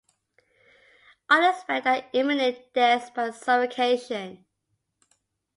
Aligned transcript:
All 1.29 1.47
expect 1.47 1.83
their 1.83 2.09
imminent 2.13 2.73
deaths 2.73 3.11
by 3.11 3.29
suffocation. 3.29 4.47